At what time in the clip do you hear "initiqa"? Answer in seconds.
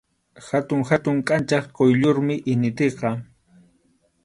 2.53-3.11